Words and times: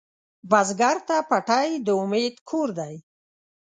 بزګر 0.49 0.97
ته 1.07 1.17
پټی 1.29 1.69
د 1.85 1.87
امید 2.03 2.35
کور 2.49 2.69
دی 2.79 2.95